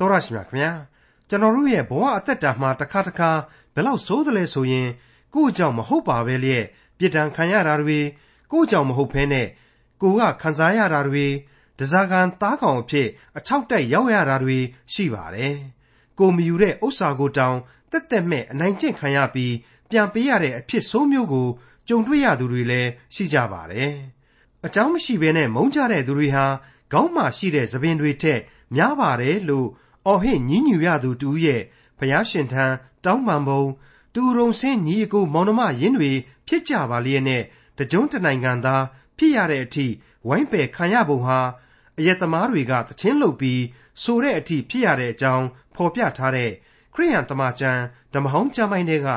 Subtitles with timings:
[0.00, 0.72] တော်ရရှိမြခင်ဗျာ
[1.28, 3.30] ကျွန်တော်တို့ရဲ့ဘဝအသက်တာမှာတစ်ခါတစ်ခါ
[3.74, 4.88] ဘယ်လောက်ဆိုးသလဲဆိုရင်
[5.34, 6.64] ကိုယ့်ကြောင့်မဟုတ်ပါပဲလျက်
[6.98, 7.98] ပြစ်ဒဏ်ခံရတာတွေ
[8.52, 9.46] ကိုယ့်ကြောင့်မဟုတ်ဘဲနဲ့
[10.02, 11.26] ကိုကခံစားရတာတွေ
[11.78, 14.58] တစားကန်သားကောင်အဖြစ်အချောက်တက်ရောက်ရတာတွေ
[14.92, 15.56] ရှိပါတယ်
[16.18, 17.56] ကိုမယူတဲ့ဥစ္စာကိုတောင်
[17.90, 19.54] တက်တက်မဲ့အနိုင်ကျင့်ခံရပြီး
[19.90, 21.48] ပြန်ပေးရတဲ့အဖြစ်ဆိုးမျိုးကို
[21.88, 23.92] ကြုံတွေ့ရသူတွေလည်းရှိကြပါတယ်
[24.66, 26.46] အကြောင်းမရှိဘဲနဲ့မုန်းကြတဲ့သူတွေဟာ
[26.92, 28.40] ခေါင်းမှာရှိတဲ့သပင်တွေထက်
[28.76, 29.68] များပါတယ်လို့
[30.06, 31.62] အော်ဟစ်ညည်းညူရသူတူရဲ့
[31.98, 32.64] ဘုရားရှင်ထံ
[33.04, 33.62] တောင်းပန်ပုံ
[34.14, 36.12] တူရုံစင်းညီအကိုမောင်နှမရင်းတွေ
[36.46, 37.42] ဖြစ်ကြပါလျက်နဲ့
[37.78, 38.84] တကြုံတနိုင်ငံသား
[39.16, 39.86] ဖြစ်ရတဲ့အထိ
[40.26, 41.38] ဝိုင်းပယ်ခံရပုံဟာ
[41.98, 43.62] အယက်သမားတွေကသချင်းလုပ်ပြီး
[44.02, 46.50] ဆိုတဲ့အထိဖြစ်ရတဲ့အကြောင်းဖော်ပြထားတဲ့
[46.94, 47.82] ခရိယန်တမန်ကျမ်း
[48.14, 49.10] ဓမ္မဟောင်းကျမ်းပိုင်းတွေက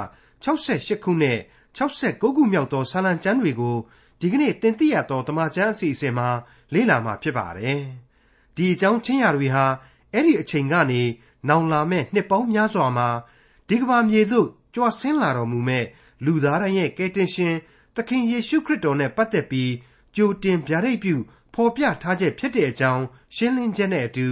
[0.43, 1.37] 68ခုနဲ့
[1.77, 3.77] 69ခုမြောက်သောစာလံကျမ်းတွေကို
[4.19, 6.29] ဒီကနေ့တင်ပြရသောတမန်ကျမ်းအစီအစဉ်မှာ
[6.73, 7.81] လေ့လာမှာဖြစ်ပါတယ်။
[8.55, 9.65] ဒီအကြောင်းချင်းရာတွေဟာ
[10.13, 11.01] အဲ့ဒီအချိန်ကနေ
[11.49, 13.09] နောင်လာမဲ့နှစ်ပေါင်းများစွာမှာ
[13.67, 15.85] ဒီကမ္ဘာမြေသို့ကြွဆင်းလာတော်မူမဲ့
[16.25, 17.55] လူသားတိုင်းရဲ့ကယ်တင်ရှင်
[17.95, 19.71] သခင်ယေရှုခရစ်တော်နဲ့ပတ်သက်ပြီး
[20.15, 21.15] ကြိုတင်ဗျာဒိတ်ပြု
[21.53, 23.03] ဖော်ပြထားချက်ဖြစ်တဲ့အကြောင်း
[23.35, 24.27] ရှင်းလင်းချက်နဲ့အတူ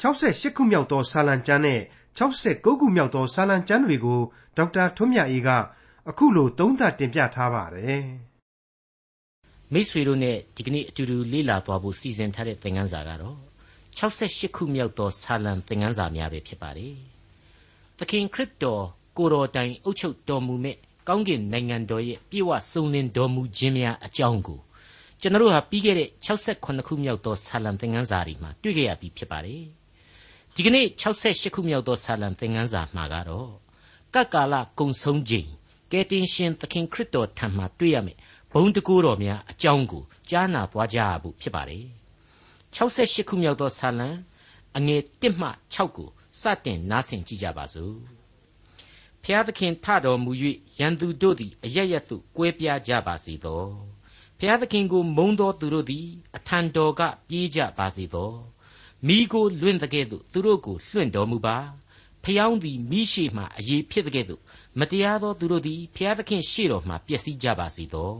[0.00, 1.80] 68ခုမြောက်သောစာလံကျမ်းနဲ့
[2.18, 4.20] 69ခုမြောက်သောစာလံကျမ်းတွေကို
[4.56, 5.48] ဒေါက်တာထွန်းမြတ်အေးက
[6.08, 8.04] အခုလိုသုံးသပ်တင်ပြထားပါတယ်
[9.72, 13.36] မိတ်ဆွေတို့နဲ့ဒီကနေ့အတူတူလေ့လာသွားဖို့စီစဉ်ထားတဲ့သင်ခန်းစာကတော့
[13.98, 16.94] 68ခုမြောက်သောဆာလံသင်ခန်းစာများပဲဖြစ်ပါတယ်။
[17.98, 18.84] သခင်ခရစ်တော်
[19.16, 20.76] ကိုတော်တိုင်အုပ်ချုပ်တော်မူမဲ့
[21.08, 24.60] ကောင်းကင်နိုင်ငံတော်ရဲ့ပြည့်ဝစုံလင်တော်မူခြင်းများအကြောင်းကို
[25.20, 29.62] ကျွန်တော်တို့ဟာပြီးခဲ့တဲ့68ခုမြောက်သောဆာလံသင်ခန်းစာတွေမှာတွေ့ကြရပြီးဖြစ်ပါတယ်။
[30.54, 33.50] ဒီကနေ့68ခုမြောက်သောဆာလံသင်ခန်းစာမှာကတော့
[34.14, 35.48] ကပ်ကာလကုံဆုံးခြင်း
[35.92, 38.18] ကယ်တင်ရှင်သခင်ခရစ်တော်ထံမှတွေ့ရမယ်
[38.52, 41.86] ဘုံတကူတော်များအကြောင်းကိုကြားနာသွားကြရဖို့ဖြစ်ပါတယ်။
[42.74, 44.08] 68ခုမြောက်သောဆာလံ
[44.76, 46.08] အငယ်1မှ6ကို
[46.40, 47.96] စတင်နားဆင်ကြည့်ကြပါစို့
[49.22, 50.32] ဖျားသခင်ထတော်မူ၍
[50.78, 53.64] ရန်သူတို့သည်အရရက်သို့ကွဲပြားကြပါစေသော
[54.38, 58.32] ဖျားသခင်ကိုမုန်းသောသူတို့သည်အထံတော်ကပြေးကြပါစေသော
[59.06, 61.58] မိကိုလွင့်တဲ့ကဲ့သို့သူတို့ကိုလွှင့်တော်မူပါ
[62.24, 64.40] ဖျောင်းသည်မိရှိမှအရေးဖြစ်တဲ့ကဲ့သို့
[64.78, 68.12] မတရားသောသူတို့သည်ဖျားသခင်ရှေ့တော်မှပျက်စီးကြပါစေသော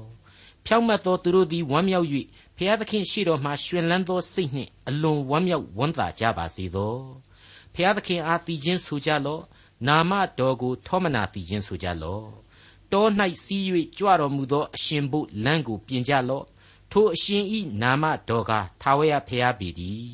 [0.67, 2.09] ဖြောင့်မတ်သောသူတို့သည်ဝမ်းမြောက်၍
[2.59, 6.97] ဖျားသခင်ရှိတော်မှာရှင်လန်းသောစိတ်နှင့်အလွန်ဝမ်းမြောက်ဝမ်းသာကြပါစေသော
[7.75, 9.43] ဖျားသခင်အားတည်ခြင်းဆိုကြလော့
[9.87, 12.27] နာမတော်ကိုထောမနာတည်ခြင်းဆိုကြလော့
[12.93, 13.07] တော၌
[13.43, 13.65] စီး၍
[13.99, 16.45] ကြွတော်မူသောအရှင်ဘုလမ်းကိုပြင်ကြလော့
[16.93, 18.53] ထိုအရှင်ဤနာမတော်က
[18.83, 20.11] ထာဝရဖျားပေသည်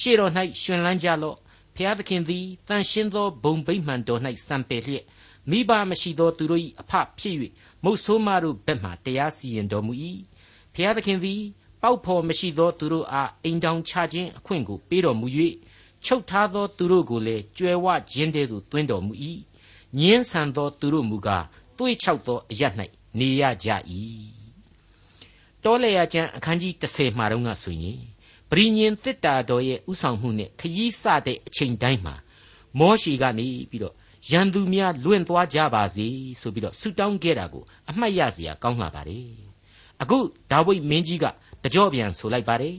[0.00, 1.36] ရှေ့တော်၌ရှင်လန်းကြလော့
[1.76, 5.04] ဖျားသခင်သည်တန်ရှင်းသောဘုံဗိမ္မာန်တော်၌စံပယ်လျက်
[5.50, 7.34] မိဘမရှိသောသူတို့၏အဖဖြစ်၍
[7.84, 9.92] မုတ်ဆိုးမတို့ဘက်မှတရားစီရင်တော်မူ၏
[10.74, 11.42] ဖျားသခင်သည်
[11.86, 15.26] ပေါက်ဖော်မရှိသောသူတို့အားအိမ်တောင်ချခြင်းအခွင့်ကိုပေးတော်မူ၍
[16.04, 19.12] ချုပ်ထားသောသူတို့ကိုလည်းကြွယ်ဝခြင်းတည်းသို့သွင်းတော်မူ၏
[19.98, 21.44] ညင်းဆန်သောသူတို့မူကား
[21.76, 22.62] တွေးချောက်သောအရ၌
[23.18, 23.68] နေရကြ၏
[25.64, 27.98] တောလေယာကျမ်းအခန်းကြီး30မှာတော့ငါဆိုရင်
[28.50, 32.14] ပရိညင်သစ်တာတော်ရဲ့ဥဆောင်မှုနဲ့ခရီးစတဲ့အချိန်တိုင်းမှာ
[32.78, 33.94] မောရှိကနေပြီးတော့
[34.30, 36.06] ရန်သူများလွင့်သွားကြပါစေ
[36.40, 39.46] ဆိုပြီးတော့ဆုတောင်းခဲ့တာကိုအမှတ်ရစရာကောင်းလာပါတယ်
[40.02, 40.18] အခု
[40.50, 41.24] ဒါဝိဒ်မင်းကြီးက
[41.62, 42.76] တကြောပြန်ဆိုလိုက်ပါတယ်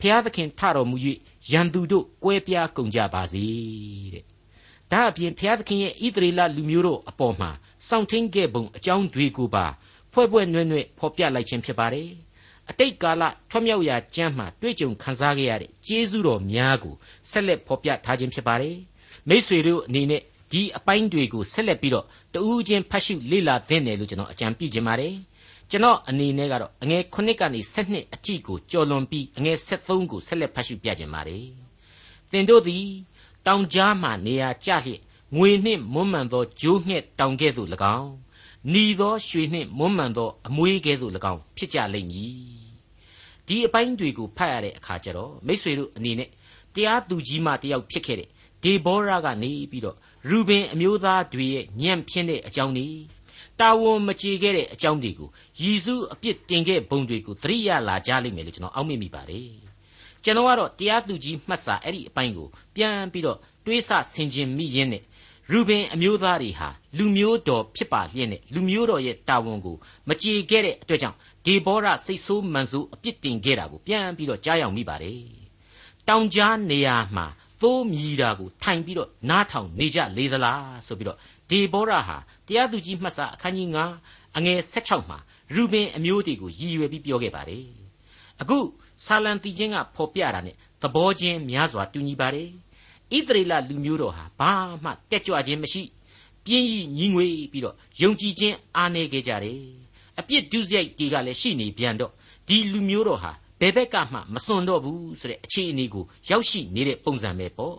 [0.00, 0.96] ဖျားသခင်ထတော်မူ၍
[1.52, 3.44] ရန်သူတို့ကွဲပြားကုန်ကြပါစေ
[4.14, 4.24] တဲ့
[4.92, 7.50] ဒါအပြင်ဖျားသခင်ရဲ့ဣသရေလလူမျိုးတို့အပေါ်မှာ
[7.88, 9.66] စောင့်ထင်းခဲ့ပုံအကြောင်းတွေကိုပါ
[10.12, 12.08] ဖွဲ့ဖွဲ့နွဲ့နွဲ့ဖော်ပြလိုက်ခြင်းဖြစ်ပါတယ်
[12.70, 16.94] အတိတ်ကာလထွမြောက်ရာကျမ်းမှာတွေ့ကြုံခံစားခဲ့ရတဲ့ကျေးဇူးတော်များကို
[17.30, 18.76] ဆက်လက်ဖော်ပြထားခြင်းဖြစ်ပါတယ်
[19.28, 20.22] မိษွေတို့အနေနဲ့
[20.52, 25.14] ဒီအပိုင်းတွေကိုဆက်လက်ပြီးတော့တဦးချင်းဖတ်ရှုလေ့လာသင့်တယ်လို့ကျွန်တော်အကြံပြုခြင်းပါတယ်
[25.70, 31.46] ကျွန်တော်အနေနဲ့ကတော့အငယ်9ကနေ12အထိကိုကြော်လွန်ပြီးအငယ်73ကိုဆက်လက်ဖတ်ရှုပြခြင်းပါတယ်။
[32.30, 32.86] သင်တို့သည်
[33.46, 35.00] တောင်ကြားမှနေရာကျလျက်
[35.36, 37.68] ငွေနှင့်မွမ်းမံသောဂျိုးငှက်တောင်ကဲ့သို့၎
[37.98, 38.12] င်း
[38.72, 42.34] နီသောရွှေနှင့်မွမ်းမံသောအမွေးကဲ့သို့၎င်းဖြစ်ကြလိမ့်မည်။
[43.46, 46.28] ဒီအပိုင်းတွေကိုဖတ်ရတဲ့အခါကျတော့မိษွေတို့အနေနဲ့
[46.74, 48.28] တရားသူကြီးမတယောက်ဖြစ်ခဲ့တဲ့
[48.62, 49.96] ဒေဘောရကနေပြီးတော့
[50.28, 52.88] ရူဘင်အမျိုးသားတွေရဲ့ညံ့ဖျင်းတဲ့အကြောင်းတွေ
[53.60, 55.28] တာဝန်မကြေခဲ့တဲ့အကြောင်းတွေကို
[55.60, 59.48] ရည်စူးအပြစ်တင်ခဲ့ဘုံတွေကိုသတိရလာကြလိမ့်မယ်လို့ကျွန်တော်အောက်မေ့မိပါတယ်
[60.24, 65.02] ကျွန်တော်ကတော့တရားသူကြီးမှတ်စာအဲ့ဒီအပိုင်းကိုပြန်ပြီးတော့တွေးဆဆင်ခြင်မိရင်းနဲ့
[65.50, 66.68] ရူဘင်အမျိုးသားတွေဟာ
[66.98, 69.76] လူမျိုးတော်ဖြစ်ပါလျက်နဲ့လူမျိုးတော်ရဲ့တာဝန်ကို
[70.08, 71.16] မကြေခဲ့တဲ့အတွက်ကြောင့်
[71.46, 75.20] ဒေဘောရစိတ်ဆိုးမှန်ဆိုးအပြစ်တင်ခဲ့တာကိုပြန်ပြီးတော့ကြားရောက်မိပါတယ်
[76.08, 77.26] တောင်ကြားနေရာမှာ
[77.62, 81.18] သိုးမြည်တာကိုထိုင်ပြီးတော့နားထောင်နေကြလေသလားဆိုပြီးတော့
[81.50, 82.16] ဒေဘောရဟာ
[82.46, 83.68] တရားသူကြီးမှတ်စာအခန်းကြီး
[84.02, 85.18] 9အငယ်16မှာ
[85.54, 87.66] ရူဘင်အမျိုးတွေကိုရည်ရွယ်ပြီးပြောခဲ့ပါတယ်
[88.40, 88.58] အခု
[89.04, 90.50] ဆာလံတီချင်းကဖော်ပြတာ ਨੇ
[90.82, 92.48] သဘောချင်းများစွာတူညီပါတယ်
[93.14, 94.52] ဣသရေလလူမျိုးတော်ဟာဘာ
[94.84, 95.82] မှတက်ကြွခြင်းမရှိ
[96.44, 99.60] ပြင်းရီညီငွေပြီးတော့ယုံကြည်ခြင်းအားနည်းခဲ့ကြတယ်
[100.18, 102.12] အပြစ်ဒုစရိုက်တွေကလည်းရှိနေပြန်တော့
[102.48, 107.76] ဒီလူမျိုးတော်ဟာဘယ်ဘက်ကမှမစွန်တော့ဘူးဆိုတဲ့အခြေအနေကိုရောက်ရှိနေတဲ့ပုံစံပဲပေါ့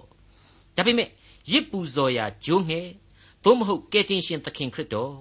[0.75, 1.09] ဒါပေမဲ့
[1.51, 2.87] ရစ်ပူဇော်ရာဂျိုးငယ်
[3.44, 5.13] သို့မဟုတ်ကယ်တင်ရှင်သခင်ခရစ်တော်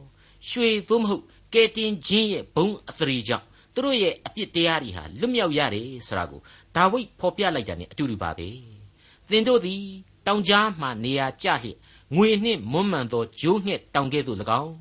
[0.48, 1.22] ရွှေသို့မဟုတ်
[1.54, 6.40] ကယ်တင်ခြင်းရဲ့ဘုံအသရေကြောင့်သူတို့ရဲ့အပြစ်တရားတွေဟာလွတ်မြောက်ရတယ်ဆိုတာကို
[6.76, 8.48] ဒါဝိဒ်ဖော်ပြလိုက်တာ ਨੇ အတူတူပါပဲ
[9.30, 9.82] သင်တို့သည်
[10.26, 11.76] တောင်ကြားမှနေရာကျလျက်
[12.16, 14.74] ငွေနှင့်မွမ်းမံသောဂျိုးငှက်တောင်ကဲ့သို့၎င်း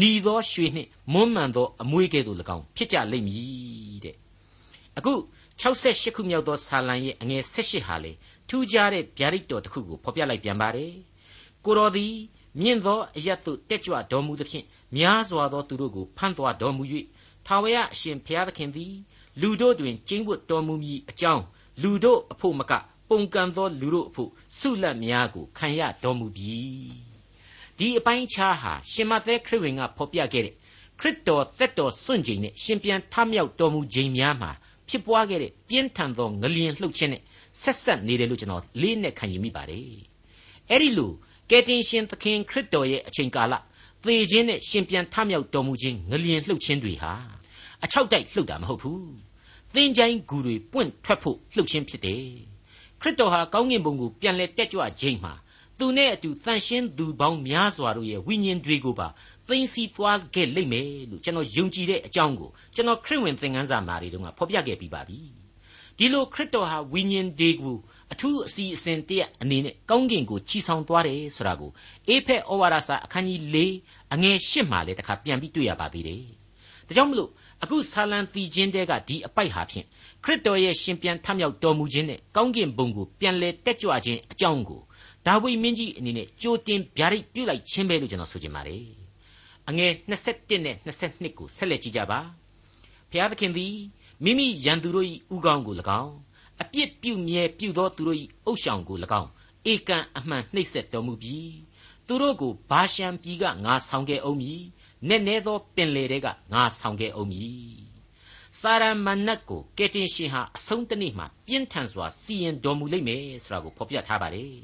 [0.00, 4.16] နီသောရွှေနှင့်မွမ်းမံသောအမွေးကဲ့သို့၎င်းဖြစ်ကြလိမ့်မည်တဲ့
[4.98, 5.12] အခု
[5.62, 8.12] 68ခုမြောက်သောဆာလံရဲ့အငယ်78ဟာလေ
[8.48, 10.92] ထူးခြားတဲ့ဗျာဒိတ်တော်တစ်ခုကိုဖော်ပြလိုက်ပြန်ပါတယ်
[11.64, 12.14] ကိုတော်သည်
[12.60, 14.64] မြင့်သောအရတ်သို့တက်ကြွတော်မူသဖြင့်
[14.96, 16.82] များစွာသောသူတို့ကိုဖမ်းသွားတော်မူ၍
[17.46, 18.92] ထာဝရအရှင်ဘုရားသခင်သည်
[19.40, 21.44] လူတို့တွင်ကျင့်ဝတ်တော်မူမည်အကြောင်း
[21.82, 22.72] လူတို့အဖို့မက
[23.08, 26.56] ပုန်ကန်သောလူတို့အဖို့ဆုလက်များကိုခံရတော်မူပြီ
[27.78, 30.54] ဒီအပိုင်းခြားဟာရှင်မသက်ခရစ်ဝင်ကဖော်ပြခဲ့တဲ့
[31.00, 34.50] ခရစ်တော်သက်တော်စွန့်ချိန်နဲ့ရှင်ပြန်ထမြောက်တော်မူချိန်များမှာ
[34.88, 37.22] ဖြစ်ပွားခဲ့တဲ့ပြင်းထန်သောငလျင်လှုပ်ခြင်းနဲ့
[37.62, 39.82] ဆက်ဆက်နေတယ်လို့ကျွန်တော်လေးနဲ့ခံယူမိပါတယ်
[40.70, 41.12] အဲ့ဒီလို
[41.50, 43.54] ကယ်တင်ရှင်သခင်ခရစ်တော်ရဲ့အချိန်ကာလ
[44.04, 47.12] သေခြင်းနဲ့ရှင်ပြန်ထမြောက်တော်မူခြင်းငလျင်လှုပ်ခြင်းတွေဟာ
[47.84, 49.08] အချောက်တိုက်လှုပ်တာမဟုတ်ဘူး
[49.74, 52.24] သင်ချိုင်းဂူတွေပွင့်ထွက်ဖို့လှုပ်ခြင်းဖြစ်တယ်
[53.00, 55.32] ခရစ်တော်ဟာကောင်းကင်ဘုံကိုပြန်လဲတက်ကြွခြင်းမှာ
[55.78, 59.08] သူနဲ့အတူတန်ရှင်းသူပေါင်းများစွာတို့ရဲ့ဝိညာဉ်တွေကိုပါ
[59.48, 65.18] သိသိသွားခဲ့လိမ့်မယ်လို့ကျွန်တော်ယုံကြည်တဲ့အကြောင်းကိုကျွန်တော်ခရစ်ဝင်သင်ခန်းစာမှာတွေတုန်းကဖော်ပြခဲ့ပြီးပါပြီ
[65.98, 67.76] ဒီလိုခရစ်တော်ဟာဝိညာဉ်တွေကို
[68.12, 71.70] အထူးအစီအစဉ်တရက်အနေနဲ့ကောင်းကင်ကိုချီဆောင်သွားတယ်ဆိုတာကို
[72.08, 73.56] အေဖက်ဩဝါဒစာအခန်းကြီး၄
[74.12, 76.22] အငယ်၈မှာလည်းတခါပြန်ပြီးတွေ့ရပါသေးတယ်
[76.88, 77.30] ဒါကြောင့်မလို့
[77.62, 79.86] အခုဆာလံတီချင်းတဲကဒီအပိုက်ဟာဖြင့်
[80.24, 84.80] ခရစ်တော်ရဲ့ရှင်ပြန်ထမြောက်တော်မူခြင်းနဲ့ကောင်းကင်ဘုံကိုပြန်လဲတက်ကြွခြင်းအကြောင်းကို
[85.26, 88.84] ဒါဝိမင်းကြီးအနေနဲ့ကြိုတင်ဗျာဒိတ်ပြုလိုက်ခြင်းပဲလို့ကျွန်တော်ဆိုချင်ပါတယ်
[89.68, 92.20] အငယ်21နဲ့22ကိုဆက်လက်ကြည့်ကြပါ
[93.10, 93.74] ဘုရားသခင်သည်
[94.24, 96.12] မိမိရန်သူတို့၏ဥကောင်းကို၎င်း
[96.62, 99.30] အပြစ်ပြုမြဲပြုသောသူတို့၏အုပ်ဆောင်ကို၎င်း
[99.72, 101.54] ဧကန်အမှန်နှိပ်စက်တော်မူပြီး
[102.06, 104.60] သူတို့ကိုဘာရှံပြည်ကငါဆောင်ခဲ့အောင်မည်
[105.08, 107.86] နက်နဲသောပင်လေတွေကငါဆောင်ခဲ့အောင်မည်
[108.60, 114.54] စာရမဏတ်ကိုကယ်တင်ရှင်ဟာအဆုံးတနေ့မှာပြင်းထန်စွာစီရင်တော်မူလိမ့်မယ်ဆိုတာကိုဖော်ပြထားပါတယ်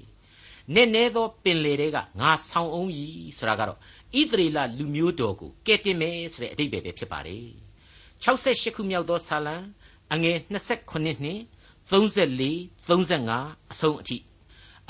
[0.75, 7.47] နက်နဲသောပင်လေတွေကငါဆောင်အောင်မည်ဆိုတာကတော့ဣသရေလလူမျိုးတော်ကိုကယ်တင်မယ်ဆိုတဲ့အဓိပ္ပာယ်ပဲဖြစ်ပါတယ်
[8.25, 9.56] 68ခုမြောက်သောဆာလံ
[10.12, 11.41] အငယ်28နှစ်
[11.93, 14.17] 34 35အဆုံးအထိ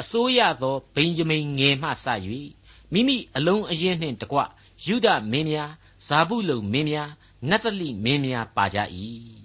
[0.01, 2.07] အစိုးရသောဗိဉ္ဇမိန်ငယ်မှစ၍
[2.93, 4.39] မိမိအလုံးအရင်နှင့်တကွ
[4.85, 5.71] ယုဒမင်းများ
[6.07, 7.11] ဇာဘူးလုံမင်းများ
[7.49, 8.79] နတ်တလိမင်းများပါကြ၏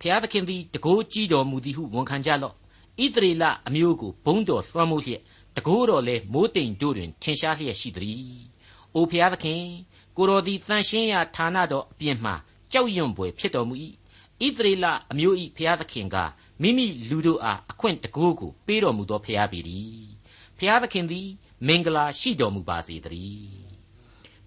[0.00, 5.22] ဖျားသခင်သည်တကိုးကြည်တော်မူသည်ဟုဝန်ခံကြလော့ဣသရေလအမျိုးကိုဘုံတော်လွှမ်းမိုးလျက်
[5.56, 8.24] တကိုးတော်လဲမိုးတိမ်တို့တွင်ထင်ရှားလျက်ရှိသည်။
[8.94, 9.62] အိုဖျားသခင်
[10.16, 12.32] ကိုတော်သည်တန်ရှင်းရာဌာနတော်အပြင်မှ
[12.72, 13.74] ကြောက်ရွံ့ပွေဖြစ်တော်မူ၏
[14.46, 16.16] ဣသရေလအမျိုး၏ဖျားသခင်က
[16.62, 20.04] မိမိလူတို့အားအခွင့်တကိုးကိုပေးတော်မူသောဖျားပေသည်
[20.58, 21.28] ဖျားသခင်သည်
[21.66, 23.64] မင်္ဂလာရှိတော်မူပါစေတည်း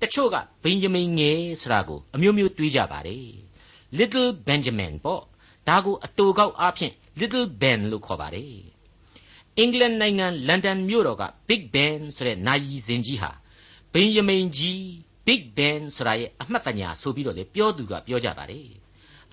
[0.01, 3.27] တချို့ကဗင်ဂျမင်ငယ်ဆိုတာကိုအမျိုးမျိုးတွေးကြပါတယ်
[3.97, 5.21] little benjamin ပေါ့
[5.67, 8.53] ဒါကိုအတူကောက်အားဖြင့် little ben လို့ခေါ်ပါတယ်
[9.57, 13.31] အင်္ဂလန်နိုင်ငံလန်ဒန်မြို့တော်က big ben ဆိုတဲ့နာယီစင်ကြီးဟာ
[13.93, 14.81] ဗင်ဂျမင်ကြီး
[15.27, 18.67] big ben ဆိုတာရဲ့အမှတ်တညာဆိုပြီးတော့လေပြောသူကပြောကြပါတယ်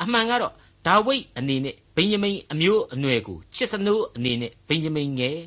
[0.03, 0.53] အမှန်ကတော့
[0.87, 5.39] ဒါဝိဒ်အနေနဲ့ ဗင်ဂျမိန်အမျိုးအနွယ်ကိုချစ်စနိုးအနေနဲ့ ဗင်ဂျမိန်ငယ်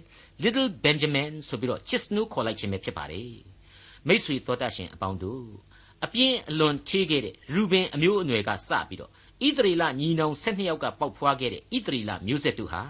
[0.43, 3.33] little benjamin ဆိုပြီးတော့ချစ်စနိုးခေါ်လိုက်ခြင်းပဲဖြစ်ပါတယ်
[4.07, 5.45] မိษွေတော်တတ်ရှင်အပေါင်းတို့
[6.05, 9.11] အပြင်းအလွန်ချေးခဲ့တဲ့ရူဘင်အမျိုးအနွယ်ကစပြီးတော့
[9.45, 12.81] ဣသရေလညီနောင်၁၂ယောက်ကပေါက်ဖွားခဲ့တဲ့ဣသရေလမျိုးဆက်တို့ဟာ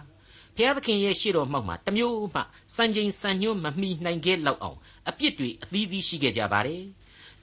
[0.55, 2.41] ဘုရားသခင်ရဲ့ရှေ့တော်မှောက်မှာတမျိုးမှ
[2.75, 4.77] စံချိန်စံညွှန်းမမီနိုင်ခဲ့လောက်အောင်
[5.09, 6.83] အပြစ်တွေအသီးသီးရှိခဲ့ကြပါတယ်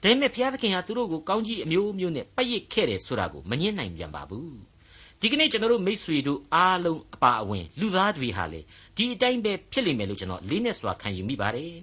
[0.01, 4.74] ဒါပေမဲ့ဘုရားသခင်ဟာသူတို့ကိုကောင်းကြီးအမျိုးမျိုးနဲ့ပတ်ရစ်ခဲ့တယ်ဆိုတာကိုမငြင်းနိုင်ပြန်ပါဘူး
[5.21, 8.61] ဒီကနေ့ကျွန်တော်တို့မိษွေတို့အားလုံးအပါအဝင်လူသားတွေဟာလေ
[8.97, 11.73] ဒီအတိုင်းပဲဖြစ်လိမ့်မယ်လို့ကျွန်တော်လေးနဲ့စွာခံယူမိပါတယ်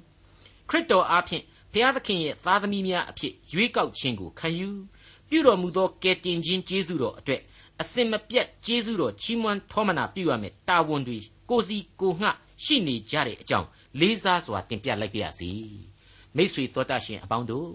[0.68, 4.68] ခရစ်တော်အားဖြင့်ဘုရားသခင်ရဲ့သားသမီးများအဖြစ်ရွေးကောက်ခြင်းကိုခံယူ
[5.28, 7.40] ပြုတော်မူသောကယ်တင်ခြင်းကျေးဇူးတော်အတွက်
[7.80, 11.18] အစင်မပြတ်ကျေးဇူးတော်ချီးမွမ်းထောမနာပြုရမယ်တာဝန်တွေ
[11.50, 12.28] ကိုစီကိုငှ
[12.64, 13.68] ရှိနေကြတဲ့အကြောင်း
[14.00, 15.50] လေးစားစွာတင်ပြလိုက်ပါရစေ
[16.36, 17.70] မိษွေတော်တတ်ရှင်အပေါင်းတို့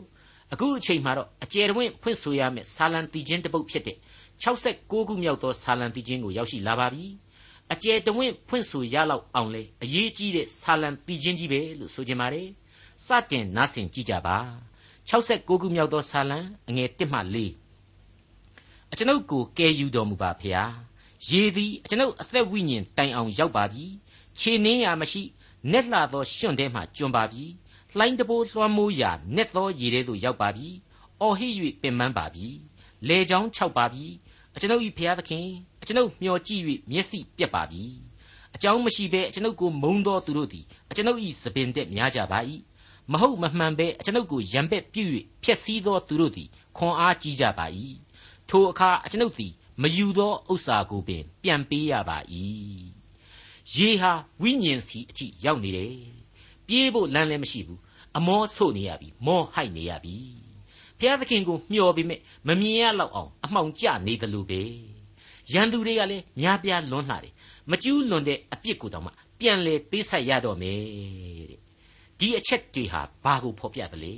[0.54, 3.98] အခုအချိန်မှာတော့အကျယ်တဝင့်ဖွင့်ဆိုရမယ်ဆာလံတီချင်းတစ်ပုဒ်ဖြစ်တဲ့
[4.44, 7.06] 69ခုမြောက်သောဆာလံတီချင်းကိုရောက်ရှိလာပါပြီ
[7.74, 12.48] အကျယ်တဝင့်ဖွင့်ဆိုရလောက်အောင်လေအရေးကြီးတဲ့ဆာလံတီချင်းကြီးပဲလို့ဆိုကြပါတယ်
[13.06, 14.38] စတင်နားဆင်ကြည့်ကြပါ
[15.10, 16.40] 69ခုမြောက်သောဆာလံ
[16.70, 17.20] အငယ်1မှ
[17.86, 20.74] 4အကျွန်ုပ်ကိုကယ်ယူတော်မူပါဖျား
[21.30, 23.86] ရေသည်အကျွန်ုပ်အသက်ဝိညာဉ်တိုင်အောင်ရောက်ပါပြီ
[24.40, 25.22] ခြေနှင်းရာမရှိ
[25.72, 27.44] နက်လှသောရွှွန့်ထဲမှကျွံပါပြီ
[27.98, 30.68] လှိုင်းတဘိုးလွှမ်းမိုးရာနက်သောရေထဲသို့ရောက်ပါပြီ
[31.22, 32.48] အော်ဟစ်၍ပင်ပန်းပါပြီ
[33.08, 34.06] လေချောင်းခြောက်ပါပြီ
[34.58, 35.48] အကျွန်ုပ်၏ဖျားသခင်
[35.82, 37.84] အကျွန်ုပ်မျှော်ကြည့်၍မျက်စိပြက်ပါပြီ
[38.56, 42.40] အကြောင်းမရှိဘဲအကျွန်ုပ်ကိုမုန်းသောသူတို့သည်အကျွန်ုပ်၏သပင်တက်များကြပါ၏
[43.12, 45.04] မဟုတ်မမှန်ဘဲအကျွန်ုပ်ကိုရံပက်ပြု၍
[45.44, 47.66] ဖျက်ဆီးသောသူတို့သည်ခွန်အားကြီးကြပါ၏
[48.50, 52.18] ထိုအခါအကျွန်ုပ်သည်မယူသောဥစ္စာကိုပင် ပြန်ပေးရပါ၏
[53.74, 54.12] ရေဟာ
[54.42, 55.96] ဝိညာဉ်စီအထိရောက်နေတယ်
[56.68, 57.80] ပြေးဖို့လမ်းလည်းမရှိဘူး
[58.18, 60.16] အမောဆို့နေရပြီမောဟိုက်နေရပြီ
[61.00, 62.16] ဘုရားသခင်ကိုမျှော်ပြီးမြ
[62.48, 64.62] မမြင်ရတော့အောင်အမှောင်ကျနေတယ်လို့ပဲ
[65.54, 67.34] ရန်သူတွေကလည်းများပြားလွန်းလှတယ်
[67.72, 70.80] မကျူးလွန်တဲ့အပြစ်ကိုတောင်မှပြန်လေပေးဆက်ရတော့မယ်
[71.50, 71.60] တဲ့
[72.20, 74.16] ဒီအချက်တွေဟာဘာကိုဖော်ပြသလဲ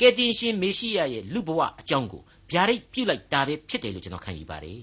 [0.00, 4.80] ကယ်တင်ရှင်မေရှိယရဲ့လူဘဝအကြောင်းကိုဗျာဒိတ်ပြုတ်လိုက်တာပဲဖြစ်တယ်လို့ကျွန်တော်ခံယူပါတယ်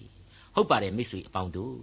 [0.55, 1.77] ဟုတ်ပါတယ်မိတ်ဆွေအပေါင်းတို့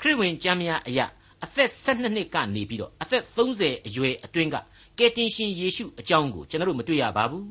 [0.00, 1.06] ခရစ်ဝင်ကျမ်းများအရာ
[1.44, 4.56] အသက်12နှစ်ကနေပြီးတော့အသက်30အရွယ်အတွင်းက
[4.98, 7.46] ကယ်တင်ရှင်ယေရှုအကြောင်းကိုကျွန်တော်တို့မတွေ့ရပါဘူး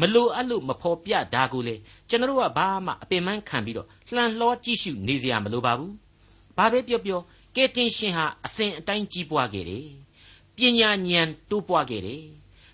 [0.00, 1.74] မလိုအပ်လို့မဖော်ပြတာကိုလေ
[2.08, 5.94] ကျွန်တော်တို့ကဘာမှအပင်ပန်းခံပြီးတော့လှန်လှောကြည့်ရှုနေစရာမလိုပါဘူး
[6.56, 7.20] ဘာပဲပြောပြော
[7.56, 9.86] ကယ်တင်ရှင်ဟာအစဉ်အတိုင်းကြီးပွားခဲ့တယ်
[10.56, 12.22] ပညာဉာဏ်တိုးပွားခဲ့တယ်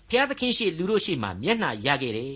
[0.07, 2.35] ဘုရားသခင်ရှိလူတို့ရှိမှမျက်နှာရခဲ့တယ်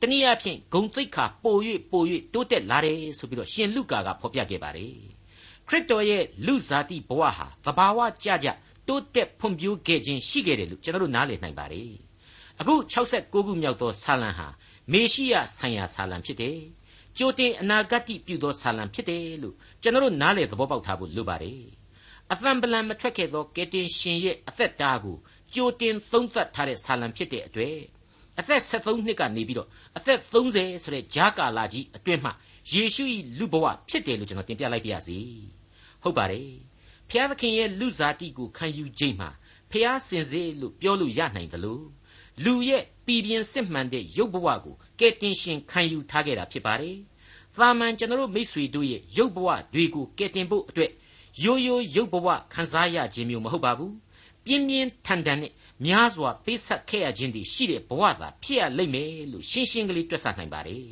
[0.00, 1.56] တနည်းအားဖြင့်ဂုံသိက္ခာပို၍
[1.90, 2.02] ပို၍
[2.34, 4.94] တိုးတက်လာတယ်ဆိုပြီးတော့ရှင်လုကာကဖော်ပြခဲ့ပါတယ်
[5.68, 8.48] ခရစ်တော်ရဲ့လူဇာတိဘဝဟာသဘာဝကြကြ
[8.88, 12.05] တိုးတက်ဖွံ့ဖြိုးခဲ့ခြင်းရှိခဲ့တယ်လို့ကျွန်တော်တို့နားလည်နိုင်ပါတယ်
[12.60, 14.46] အခု69ခုမြောက်သောဆာလံဟာ
[14.92, 16.58] မေရှိယဆိုင်ရာဆာလံဖြစ်တယ်
[17.18, 21.62] ကြိုတင်အနာဂတ်ပြုသောဆာလံဖြစ်တယ်လို့ကျွန်တော်တို့နားလည်သဘောပေါက်ထားဖို့လိုပါတယ်
[22.32, 25.16] အသံပလံမထွက်ခဲ့သောကယ်တင်ရှင်ရဲ့အသက်တာကို
[25.54, 27.76] ကြိုတင်သုံးသပ်ထားတဲ့ဆာလံဖြစ်တဲ့အတွေ့
[28.38, 32.32] အသက်73နှစ်ကနေပြီးတော့အသက်30ဆိုတဲ့ဂျာကာလာကြီးအတွင်းမှာ
[32.72, 33.04] ယေရှု၏
[33.38, 35.18] လူဘဝဖြစ်တယ်လို့ကျွန်တော်တင်ပြလိုက်ပါရစေ
[36.02, 36.50] ဟုတ်ပါတယ်
[37.10, 39.30] ဖျားသခင်ရဲ့လူစားတိကိုခံယူခြင်းမှာ
[39.70, 41.84] ဖျားစင်စေလို့ပြောလို့ရနိုင်တယ်လို့
[42.44, 46.96] လူရဲ့ပြည်ပြင်းစစ်မှန်တဲ့ရုပ်ဘဝကိုကဲတင်ရှင်ခံယူထားခဲ့တာဖြစ်ပါတယ်
[47.56, 50.92] သာမန်ကျွန်တော်မိษွေတို့ရဲ့ရုပ်ဘဝတွေကိုကဲတင်ဖို့အတွက်
[51.42, 53.94] ရိုးရိုးရုပ်ဘဝခံစားရခြင်းမျိုးမဟုတ်ပါဘူး
[54.44, 55.52] ပြင်းပြင်းထန်ထန်နဲ့
[55.86, 60.82] များစွာပေးဆက်ခဲ့ရခြင်းတွေရှိတဲ့ဘဝသာဖြစ်ရလိမ့်မယ်လို့ရှင်းရှင်းကလေးတွက်ဆနိုင်ပါတယ်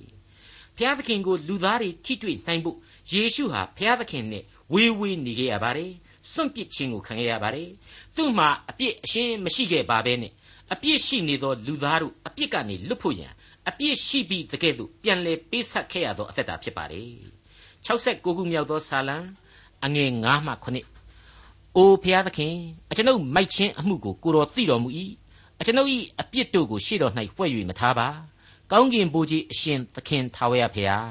[0.77, 2.77] ဘုရားသခင်ကိုလူသားတွေထိတွေ့နိုင်ဖို့
[3.13, 5.93] ယေရှုဟာဘုရားသခင်နဲ့ဝေးဝေးနေခဲ့ရပါတယ်
[6.33, 7.69] စွန့်ပစ်ခြင်းကိုခံခဲ့ရပါတယ်
[8.17, 10.33] သူ့မှာအပြစ်အရှင်းမရှိခဲ့ပါပဲနဲ့
[10.73, 13.33] အပြစ်ရှိနေသောလူသားတို့အပြစ်ကနေလွတ်ဖို့ရန်
[13.69, 17.13] အပြစ်ရှိပြီးတကယ်လို့ပြန်လဲပေးဆက်ခဲ့ရသောအသက်တာဖြစ်ပါတယ်
[17.87, 19.17] 69ခုမြောက်သောဆာလံ
[19.85, 22.55] အငယ်9မှ9အိုဖျားသခင်
[22.91, 24.89] အကျွန်ုပ်မိုက်ချင်းအမှုကိုကိုတော်သိတော်မူ၏
[25.61, 25.91] အကျွန်ုပ်၏
[26.21, 28.09] အပြစ်တို့ကိုရှေ့တော်၌ဖွဲ့၍မထားပါ
[28.73, 31.09] ကောင်းကင်ဘိုးကြီးအရှင်သခင်ထာဝရဖျား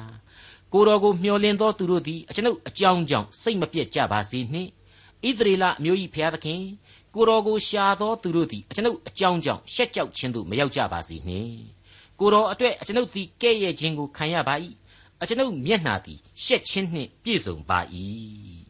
[0.73, 4.69] ကိုတော်ကိုမျှော်လင့်သောသူတို့သည်အကျွန်ုပ်အကြောင်းကြောင့်စိတ်မပြတ်ကြပါစေနှင့်
[5.27, 6.61] ဣသရေလအမျိုး၏ဖျားသခင်
[7.15, 11.57] ကိုတော်ကိုရှာသောသူတို့သည်အကျွန်ုပ်အကြောင်းကြောင့်ရှက်ကြောက်ခြင်းသို့မရောက်ကြပါစေနှင့်
[12.19, 14.55] ကိုတော်အတွက်အကျွန်ုပ်သည်ကဲ့ရဲ့ခြင်းကိုခံရပါ၏
[15.21, 17.79] အကျွန်ုပ်မျက်နှာသည်ရှက်ခြင်းနှင့်ပြည့်စုံပါ၏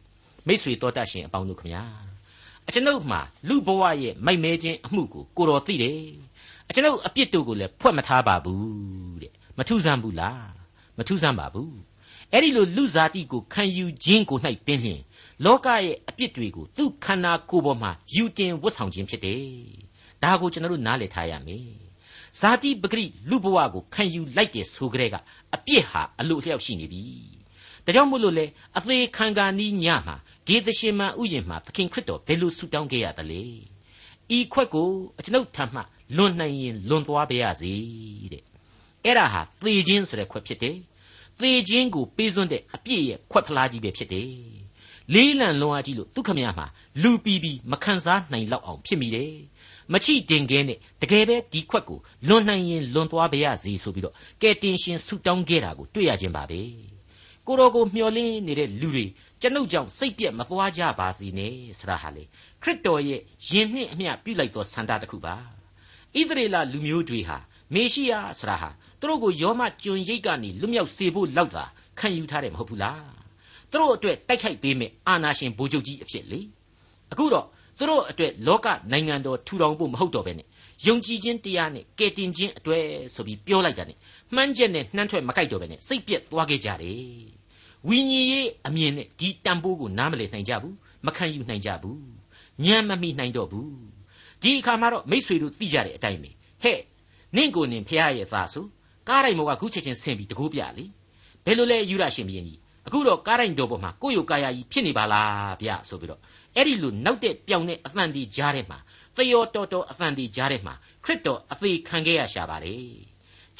[0.46, 1.84] မိတ်ဆွေတော်တတ်ရှင်အပေါင်းတို့ခမညာ
[2.68, 6.00] အကျွန်ုပ်မှာလူဘဝရဲ့မိုက်မဲခြင်းအမှုကိုကိုတော်သိတယ်
[6.68, 10.48] အကျွန်ုပ်အပြစ်တို့ကိုလည်းဖွက်မထားပါဘူးတဲ့မထူးဆန်းဘူးလား
[10.98, 11.76] မထူးဆန်းပါဘူး
[12.32, 15.00] အဲ့ဒီလိုလူစားတိကိုခံယူခြင်းကို၌ပင်လျင်
[15.44, 19.44] လောကရဲ့အပြစ်တွေကိုသူ့ခန္ဓာကိုယ်ပေါ်မှာယူတင်ဝတ်ဆောင်ခြင်းဖြစ်တယ်
[20.22, 21.68] ဒါကိုကျွန်တော်တို့နားလည်ထားရမယ်
[22.40, 25.16] ဇာတိပဂရိလူဘဝကိုခံယူလိုက်တယ်ဆိုကြတဲ့က
[25.54, 27.02] အပြစ်ဟာအလိုလျောက်ရှိနေပြီ
[27.84, 33.42] ဒါကြောင့်မို့လို့လေအသေးခံကာနီးညမှာဂေသရှင်မန်ဥယျာဉ်မှာသခင်ခရစ်တော်ဘယ်လိုဆုတောင်းခဲ့ရသလဲ
[34.36, 34.88] ဤခွက်ကို
[35.18, 35.80] အကျွန်ုပ်ထံမှ
[36.16, 37.72] လွန်နိုင်ရင်လွန်သွားပါရစေ
[38.32, 38.42] တဲ့
[39.04, 40.76] အဲ့ဒါဟာသေခြင်းဆိုတဲ့ခွက်ဖြစ်တယ်
[41.40, 44.63] သေခြင်းကိုပေးစွန်းတဲ့အပြစ်ရဲ့ခွက်ဖလားကြီးပဲဖြစ်တယ်
[45.12, 46.66] လေးလံလွန်အားကြီးလို့ဒုက္ခမရမှာ
[47.02, 49.32] လူပီပီမခံစားနိုင်လောက်အောင်ဖြစ်မိတယ်
[49.92, 56.60] မချိတင်ခဲနဲ့တကယ်ပဲဒီခွက်ကိုလွန်နိုင်ရင်လွန်သွားပါရစေဆိုပြီးတော့ကဲတင်ရှင်ဆုတောင်းခဲ့တာကိုတွေ့ရခြင်းပါပဲ
[57.46, 59.06] ကိုတော်ကိုမျှော်လင့်နေတဲ့လူတွေ
[59.40, 62.24] ကျွန်ုပ်ကြောင့်စိတ်ပြက်မသွားကြပါစေနဲ့ဆရာဟာလေ
[62.62, 65.34] ခရစ်တော်ရဲ့ယင်နှင့်အမျှပြုလိုက်သောဆန္ဒတစ်ခုပါ
[66.16, 67.38] ဣသရေလလူမျိုးတွေဟာ
[67.74, 68.70] မေရှိယဆရာဟာ
[69.00, 71.64] သူတို့ကိုယောမကျွန်ရိတ်ကနေလွတ်မြောက်စေဖို့လောက်သာ
[71.98, 73.13] ခံယူထားတယ်မဟုတ်ဘူးလား
[73.74, 76.40] သူတို့အတွက်တိုက်ခိုက်ပေးမယ်အာနာရှင်ဗိုလ်ချုပ်ကြီးအဖြစ်လေ
[77.12, 77.46] အခုတော့
[77.78, 80.46] သူတို့အတွက်လောကနိုင်ငံတော်ထူထောင်ဖို့မဟုတ်တော့ဘဲနဲ့
[80.86, 83.98] ယုံကြည်ခြင်းတရားနဲ့ကယ်တင်ခြင်းအတွေ့ဆိုပြီးပြောလိုက်တာနဲ့
[84.34, 87.00] မှန်းချက်နဲ့နှမ်းထွက်မကိုက်တော့ဘဲနဲ့စိတ်ပြက်သွားခဲ့ကြတယ်
[87.88, 90.74] ဝိညာဉ်ရေးအမြင်နဲ့ဒီတန်ဖိုးကိုနားမလည်နိုင်ကြဘူး
[91.06, 92.02] မခံယူနိုင်ကြဘူး
[92.64, 93.72] ညံမမိနိုင်တော့ဘူး
[94.42, 96.30] ဒီအခါမှာတော့မိษွေတို့သိကြတဲ့အတိုင်းပဲ
[96.62, 96.78] ဟဲ့
[97.36, 98.64] နင့်ကိုနင်ဖះရဲ့သားဆို
[99.08, 100.84] ကားတိုင်းမောကခုချက်ချင်းဆင်းပြီးတကိုးပြလေ
[101.44, 106.20] ဘယ်လိုလဲယူရရှင်ဘုရင်ကြီး အခုတော့ကားတိုင်းတော်ပေါ်မှာကိုယ့်ရုပ်ကာယကြီးဖြစ်နေပါလားဗျဆိုပြီးတော့
[106.56, 108.78] အဲ့ဒီလိုနောက်တဲ့ပြောင်တဲ့အသံဒီကြားထဲမှာ
[109.16, 110.74] သေယောတော်တော်အသံဒီကြားထဲမှာ
[111.04, 112.86] ခရစ်တော်အသေးခံခဲ့ရရှာပါတယ်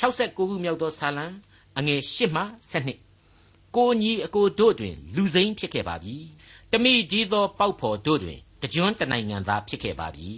[0.00, 1.26] 69ခုမြောက်သောဆာလံ
[1.78, 2.42] အငယ်8မှ
[3.02, 6.16] 7ကိုညီအကိုတို့တွင် လူစိမ်းဖြစ်ခဲ့ပါပြီ
[6.72, 10.30] တမိဒီသောပေါက်ဖော်တို့တွင်တကြွတနိုင်ငံသားဖြစ်ခဲ့ပါပြီ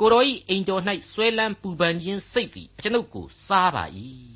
[0.00, 3.84] ကိုတော်ဤအိမ်တော်၌ဆွဲလန်းပူပန်ခြင်းစိတ်သည်အကျွန်ုပ်ကိုစားပါ၏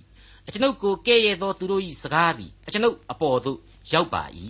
[0.46, 3.58] အကျွန်ုပ်ကိုကဲ့ရဲ့သောသူတို့၏စကားသည်အကျွန်ုပ်အပေါ်သို့
[3.92, 4.22] ရောက်ပါ၏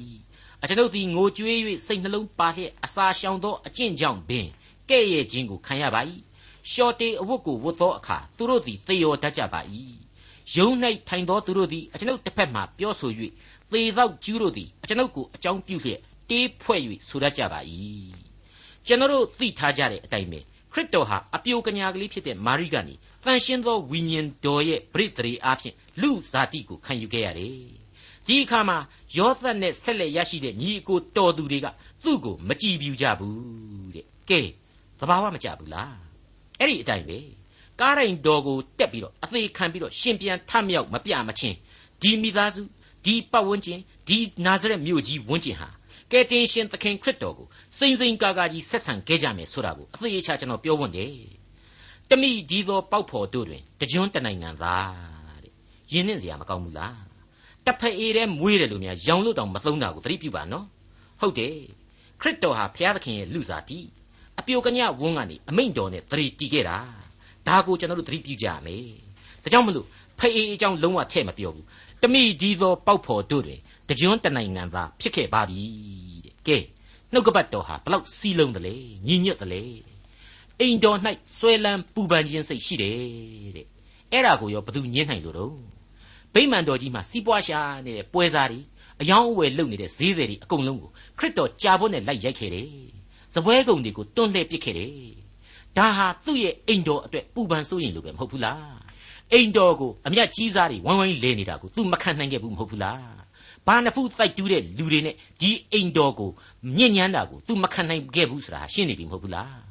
[0.63, 4.47] အကျွန်ုပ်သည်ငိုကြွေး၍စိတ်နှလုံးပါလျက်အစာရှောင်သောအကျင့်ကြောင့်ပင်
[4.91, 6.01] ကဲ့ရဲ့ခြင်းကိုခံရပါ၏
[6.71, 9.61] ရှော်တေအဝတ်ကိုဝတ်သောအခါသူတို့သည်သေရောတတ်ကြပါ၏
[10.55, 10.69] ယုံ၌
[11.09, 13.11] ထိုင်သောသူတို့သည်အကျွန်ုပ်တစ်ဖက်မှပြောဆို၍
[13.73, 17.61] သေသောကျူးတို့သည်အကျွန်ုပ်ကိုအကြောင်းပြုလျက်တေးဖွဲ့၍ဆိုတတ်ကြပါ၏
[18.87, 20.41] ကျွန်တော်တို့သိထားကြတဲ့အတိုင်းပဲ
[20.73, 22.95] ခရစ်တော်ဟာအပြိုကညာကလေးဖြစ်တဲ့မာရိကနေ
[23.25, 27.80] တန်ရှင်းသောဝိညာဉ်တော်ရဲ့ပရိသေရီအားဖြင့်လူဇာတိကိုခံယူခဲ့ရတယ်
[28.31, 28.79] ဒီအခါမှာ
[29.17, 31.67] ယောသတ်နဲ့ဆက်လက်ရရှိတဲ့ညီအကိုတော်သူတွေက
[32.05, 34.41] သူ့ကိုမကြည်ပြူကြဘူးတဲ့ကဲ
[34.99, 35.95] သဘာဝမကြဘူးလား
[36.59, 37.19] အဲ့ဒီအတိုင်းပဲ
[37.81, 41.57] ကားရင်တော်ကိုတက်ပြီးတော့အသေးခံပြီးတော့ရှင်ပြန်ထမြောက်မပြမချင်း
[42.03, 42.63] ဒီမိသားစု
[43.05, 45.69] ဒီပတ်ဝန်းကျင်ဒီနာဇရက်မြို့ကြီးဝန်းကျင်ဟာ
[46.11, 47.47] ကယ်တင်ရှင်သခင်ခရစ်တော်ကို
[47.79, 51.13] စိမ့်စိမ့်ကာကာကြီးဆက်ဆံခဲ့ကြမယ်ဆိုတာကိုအသေးချာကျွန်တော်ပြောဝတ်တယ်
[52.11, 55.53] တမိဒီသောပေါက်ဖော်တို့တွင်တကြွတနိုင်ငံသားတဲ့
[55.93, 57.10] ယဉ်နှင့်စရာမကောင်းဘူးလား
[57.67, 60.67] တဖက်အေးတဲ့မွေးတယ်လို့များရောင်လို့တောင်မသုံးတာကိုသတိပြုပါနော်
[61.21, 61.55] ဟုတ်တယ်
[62.21, 63.79] ခရစ်တော်ဟာဘုရားသခင်ရဲ့လူစားတီ
[64.39, 66.79] အပြိုကညဝန်းကနေအမိန့်တော်နဲ့သတိတီးခဲ့တာ
[67.47, 68.85] ဒါကိုကျွန်တော်တို့သတိပြုကြရမယ်
[69.43, 69.87] ဒါကြောင့်မလို့
[70.19, 71.67] ဖအေးအကြောင်းလုံးဝထဲ့မပြောဘူး
[72.03, 75.63] တမိဒီသောပေါက်ဖော်တို့တွင်တကြွတနိုင်ငံသားဖြစ်ခဲ့ပါပြီ
[76.25, 76.59] တဲ့ကဲ
[77.13, 78.75] နှုတ်ကပတ်တော်ဟာဘလောက်စီးလုံးတယ်လေ
[79.07, 79.63] ညီညွတ်တယ်လေ
[80.61, 80.99] အိမ်တော်၌
[81.39, 82.97] ဆွဲလန်းပူပန်ခြင်းစိတ်ရှိတယ်
[83.57, 83.67] တဲ့
[84.13, 85.80] အဲ့ဒါကိုရောဘသူညင်းနိုင်လို့တော့
[86.35, 88.61] ဗိမာန်တော်ကြီးမှာစီးပွားရှာနေတဲ့ပွဲစားတွေ
[89.01, 92.71] အယောင်းအဝယ်လုပ်နေတဲ့ဈေးတွေအကုန်လုံးကိုခရစ်တော်ကြာဖို့နဲ့လိုက်ရိုက်ခဲ့တယ်။
[93.35, 94.95] စပွဲကုံတွေကိုတွန်းလှည့်ပစ်ခဲ့တယ်။
[95.77, 98.75] ဒါဟာသူ့ရဲ့အိမ်တော်အတွက်ပူပန်စိုးရင်လို့ပဲမဟုတ်ဘူးလား။
[99.33, 103.01] အိမ်တော်ကိုအမျက်ကြီးစားတွေဝိုင်းဝိုင်းလဲနေတာကိုသူမခံနိုင်ခဲ့ဘူးမဟုတ်ဘူးလား။
[103.67, 106.31] ဘာနဖူးတိုက်တူးတဲ့လူတွေနဲ့ဒီအိမ်တော်ကို
[106.77, 109.59] မြင့်ညမ်းတာကိုသူမခံနိုင်ခဲ့ဘူးဆိုတာရှင်းနေပြီမဟုတ်ဘူးလား။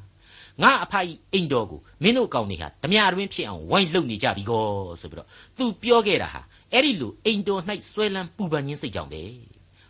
[0.63, 4.65] ငါအဖကြီးအိမ်တော်ကိုမင်းတို့ကောင်တွေဟာဓမြတွင်ဖြစ်အောင်ဝိုင်းလုံနေကြပြီကော
[5.01, 6.41] ဆိုပြီးတော့သူပြောခဲ့တာဟာ
[6.73, 9.21] အဲ့ဒီလိုအိမ်တော်၌ဆွဲလန်းပူပန်ခြင်းစိတ်ကြောင့်ပဲ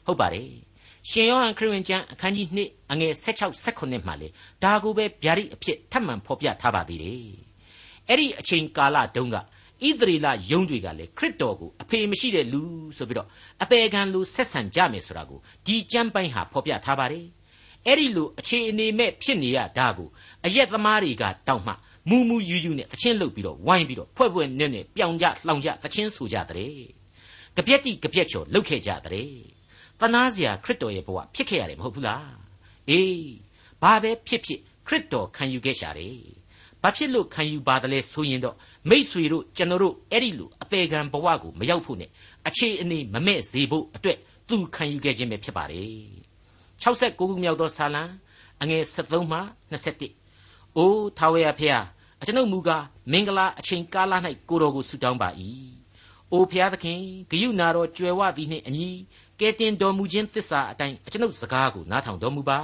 [0.05, 0.49] ဟုတ်ပါတယ်
[1.09, 4.27] ရှင်ယောဟန်ခရစ်ဝင်ကျမ်းအခန်းကြီး2အငယ်16 18မှာလေ
[4.63, 7.21] ဒါကိုပဲဗျာဒိအဖြစ်ထပ်မံဖော်ပြထားပါသေးတယ်
[8.07, 9.41] အဲ့ဒီအချိန်ကာလတုန်းကဣ
[9.99, 12.61] သရေလယုံတွေကလည်းခရစ်တော်ကိုအဖေမရှိတဲ့လူ
[12.97, 13.27] ဆိုပြီးတော့
[13.63, 17.25] အပေခံလူဆက်ဆံကြမယ်ဆိုတာကိုဒီကျမ်းပိုင်းဟာဖော်ပြထားပါတယ်
[17.85, 20.09] အဲ့ဒီလိုအခြေအနေမဲ့ဖြစ်နေရတာကို
[20.45, 21.73] အရက်သမားတွေကတောက်မှ
[22.09, 26.73] မူးမူးယူးယူးနဲ့တချင်းလုတ်ပြီးတော့ဝိုင်းပြီးတော့ဖွဲ့ဖွဲ့နဲ့နဲ့ပြောင်ကြလှောင်ကြတချင်းဆိုကြတဲ့
[27.55, 29.29] ကြပြက်တိကြပြက်ချော်လုတ်ခဲ့ကြတဲ့
[29.99, 32.31] တနာစရာခရစ်တော်ရဲ့ဘဝဖြစ်ခဲ့ရတယ်မဟုတ်ဘူးလား
[32.89, 33.31] အေး
[33.81, 36.19] ဘာပဲဖြစ်ဖြစ်ခရစ်တော်ခံယူခဲ့ရှာတယ်
[36.81, 38.55] ဘာဖြစ်လို့ခံယူပါတယ်လဲဆိုရင်တော့
[38.89, 42.09] မိษွေတို့ကျွန်တော်တို့အဲ့ဒီလိုအပေခံဘဝကိုမရောက်ဖို့နဲ့
[42.47, 44.17] အခြေအနေမမဲ့စေဖို့အတွက်
[44.49, 46.01] သူခံယူခဲ့ခြင်းပဲဖြစ်ပါတယ်
[46.81, 48.03] 69ခုမြောက်သောဆာလံ
[48.61, 49.39] အငယ်73မှ
[49.71, 50.18] 21
[50.77, 51.83] အိုးထာဝရဖျား
[52.21, 54.13] အကျွန်ုပ်မူကားမင်္ဂလာအချိန်ကာလ၌
[54.49, 55.29] ကိုတော်ကိုဆုတောင်းပါ၏
[56.31, 56.99] အိုဖျားသခင်
[57.31, 58.89] ဂယုနာတော်ကြွယ်ဝသည်နှင့်အညီ
[59.39, 62.59] ကဲတင်တော်မူခြင်းသစ္စာအတိုင်းအကျွန်ုပ်စကားကိုနားထောင်တော်မူပါ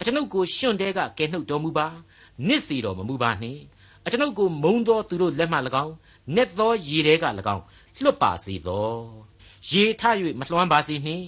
[0.00, 1.86] အကျွန်ုပ်ကိုရှွန့်တဲကကဲနှုတ်တော်မူပါ
[2.46, 3.60] နစ်စီတော်မမူပါနှင့်
[4.04, 5.94] အကျွန်ုပ်ကိုမုံသောသူတို့လက်မှ၎င်း
[6.34, 7.64] နက်သောရေတဲက၎င်း
[8.02, 8.88] လွတ်ပါစေသော
[9.70, 10.02] ရေထ၍
[10.38, 11.26] မလွှမ်းပါစေနှင့်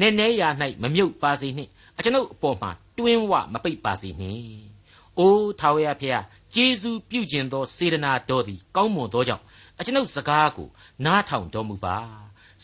[0.00, 0.48] နည်းနည်းရာ၌
[0.82, 4.67] မမြုပ်ပါစေနှင့်အကျွန်ုပ်အပေါ်မှာတွင်းဝမပိတ်ပါစေနှင့်
[5.18, 9.44] အိုးထာဝရဖျားကျေးဇူးပြုကျင်သော စေတနာတော်သည် ကောင်းမွန်သောကြောင့်
[9.78, 10.68] အကျွန်ုပ်စကားကို
[11.04, 11.96] နားထောင်တော်မူပါ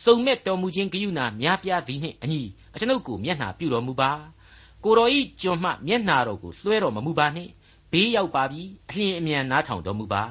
[0.03, 2.43] စုံမဲ့တော်မူခြင်းဂရုဏာများပြားသည်နှင့်အညီ
[2.75, 4.11] အကျွန်ုပ်ကိုမျက်နှာပြုတော်မူပါ
[4.85, 7.51] ကိုတော်ဤကျွန်မှမျက်နှာတော်ကိုလွှဲတော်မမူပါနှင့်
[7.93, 10.23] ဘေးရောက်ပါပြီအလျင်အမြန်နားထောင်တော်မူပါ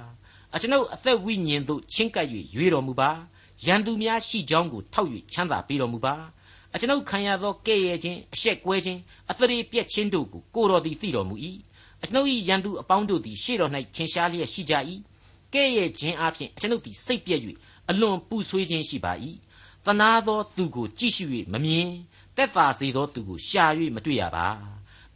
[0.54, 3.10] အကျွန်ုပ်အသက်ဝိညာဉ်သို့ချင်းကပ်၍ရွေတော်မူပါ
[3.66, 6.16] ရန်သူများရှိကြောင်းကိုထောက်၍ချမ်းသာပေးတော်မူပါ
[6.74, 9.00] အကျွန်ုပ်ခံရသောကဲ့ရဲ့ခြင်းအရှက်ကွဲခြင်း
[9.32, 11.36] အသရေပြက်ခြင်းတို့ကိုကိုတော်သည်သိတော်မူ၏
[12.03, 14.75] အကျွန်ုပ်၏ရန်သူအပေါင်းတို့သည်ရှေ့တော်၌ထင်ရှားလျက်ရှိကြ၏
[15.55, 17.43] ကဲ့ရဲ့ခြင်းအပြင်အကျွန်ုပ်သည်စိတ်ပြည့်၍
[17.91, 19.13] အလွန်ပူဆွေးခြင်းရှိပါ၏
[19.87, 21.91] တနာသောသူကိုကြည့်ရှု၍မမြင်
[22.37, 23.65] တက်သာစေသောသူကိုရှာ၍
[23.95, 24.47] မတွေ့ရပါ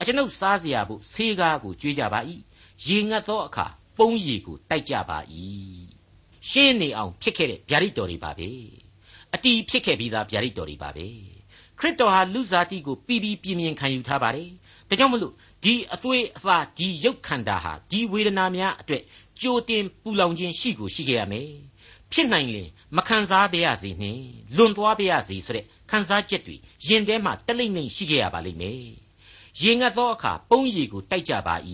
[0.00, 2.20] အကျွန်ုပ်စားเสียဖို့ဆေးကားကိုကြွေးကြပါ၏
[2.86, 3.66] ရေငတ်သောအခါ
[3.98, 5.18] ပုံးရည်ကိုတိုက်ကြပါ၏
[6.48, 8.48] ရှင်းနေအောင်ဖြစ်ခဲ့တဲ့ဗျာဒိတ်တော်တွေပါပဲ
[9.34, 11.06] အတီးဖြစ်ခဲ့ပြီးသားဗျာဒိတ်တော်တွေပါပဲ
[11.78, 14.48] ခရစ်တော်ဟာလူစားတိကိုပြီးပြီးပြင်းပြင်းခံယူထားပါတယ်
[14.88, 19.03] ဒါကြောင့်မလို့ ဒီအသွေးအသားဒီရုပ်ခန္ဓာဟာဒီဝေဒနာများအတွက်
[19.41, 21.51] ကြိုတင်ပူလောင်ခြင်းရှိကိုရှိခဲ့ရမယ်
[22.11, 24.23] ဖြစ်နိုင်ရင်မခံစားပါရစေနှင့်
[24.55, 26.55] လွန်သွားပါရစေဆိုတဲ့ခံစားချက်တွေ
[26.87, 28.81] ရင်ထဲမှာတလိမ့်လိမ့်ရှိခဲ့ရပါလိမ့်မယ်
[29.61, 31.55] ရေငတ်သောအခါပုံးရည်ကိုတိုက်ကြပါ၏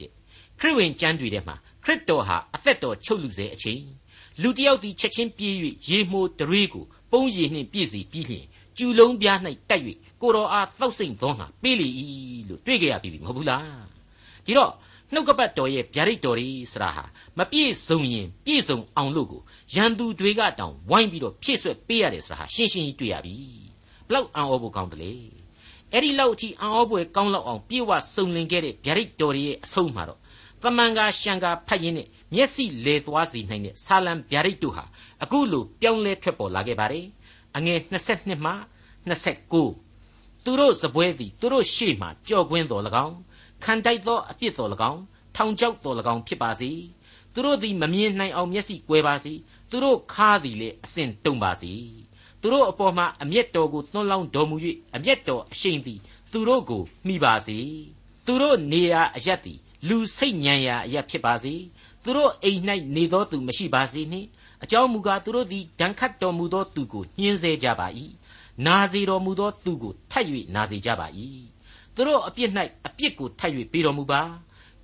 [0.00, 0.10] တဲ့
[0.58, 3.82] ခရစ်ဝင်ကျမ်းတွေထဲမှာခရစ်တော်ဟာအသက်တော်ချုပ်လူစေအချိန်
[4.42, 5.54] လူတစ်ယောက်သည်ချက်ချင်းပြေး၍
[5.88, 9.38] ရေမိုးတရေကိုပုံးရည်နှင့်ပြည့်စီပြီးလျှင်ကျူလုံးပြား၌
[9.70, 9.84] တိုက်၍
[10.22, 11.88] ကိုတော်အားတောက်စိမ့်သောငါပေးလေ၏
[12.48, 13.84] လို့တွေ့ကြရပြီမဟုတ်ဘူးလား
[14.46, 14.72] ဒီတော့
[15.12, 17.04] နှုတ်ကပတ်တော်ရဲ့ဗျာဒိတ်တော်ကြီးဆရာဟာ
[17.38, 19.42] မပြည့်စုံရင်ပြည့်စုံအောင်လို့ကို
[19.74, 23.36] ရန်သူတွေကတောင်ဝိုင်းပြီးတော့ဖြည့်ဆွက်ပေးရတယ်ဆိုတာဟာရှင်းရှင်းကြီးတွေ့ရပြီ
[24.06, 25.12] ဘလောက်အံ့ဩဖို့ကောင်းတယ်လေ
[25.92, 30.18] အဲ့ဒီလောက်အထိအံ့ဩဖွယ်ကောင်းလောက်အောင်ပြေဝစုံလင်ခဲ့တဲ့ဗျာဒိတ်တော်ရဲ့အဆုံးမှာတော့
[30.62, 34.84] သမန်ကာရှံကာဖတ်ရင်းနဲ့မျက်စိလေသွားစေနိုင်တဲ့ဆာလံဗျာဒိတ်တို့ဟာ
[35.22, 37.06] အခုလိုပြောင်းလဲထွက်ပေါ်လာခဲ့ပါတယ်
[37.56, 37.78] အငယ်
[38.10, 38.52] 22မှ
[39.10, 39.89] 29
[40.44, 43.16] သူတို့စပွဲသည်သူတို့ရှေ့မှကြော်ကွင်းတော်၎င်း
[43.64, 45.00] ခံတိုက်သောအပြစ်တော်၎င်း
[45.36, 46.70] ထောင်ချောက်တော်၎င်းဖြစ်ပါစေ
[47.34, 49.32] သူတို့သည်မမြင်နိုင်အောင်မျက်စိကွယ်ပါစေ
[49.70, 51.72] သူတို့ခါသည်လေအစဉ်တုံပါစေ
[52.40, 54.56] သူတို့အပေါ်မှာအမျက်တော်ကိုသွန်းလောင်းတော်မူ၍
[54.96, 56.00] အမျက်တော်အရှိန်သည်
[56.32, 57.58] သူတို့ကိုမိပါစေ
[58.26, 61.54] သူတို့နေရာအရက်သည်လူစိတ်ညံရာအရက်ဖြစ်ပါစေ
[62.04, 62.60] သူတို့အိမ်၌
[62.96, 64.28] နေသောသူမရှိပါစေနှင့်
[64.62, 67.86] အကြောင်းမူကားသူတို့သည်ဒဏ်ခတ်တော်မူသောသူကိုညှင်းဆဲကြပါ၏
[68.66, 71.06] နာစေတော်မူသောသူကိုထပ်၍နာစေကြပါ၏
[71.94, 72.50] သူတို့အပြစ်၌
[72.86, 74.20] အပြစ်ကိုထပ်၍ပေးတော်မူပါ